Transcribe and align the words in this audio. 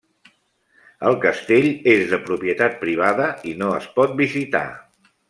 El 1.09 1.17
castell 1.25 1.67
és 1.93 2.03
de 2.13 2.19
propietat 2.29 2.79
privada 2.87 3.29
i 3.53 3.55
no 3.61 3.69
es 3.81 3.87
pot 3.99 4.17
visitar. 4.23 4.65